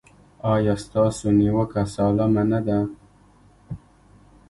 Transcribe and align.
ایا 0.53 0.75
ستاسو 0.83 1.27
نیوکه 1.39 1.81
سالمه 1.93 2.43
نه 2.51 2.59
ده؟ 2.65 2.79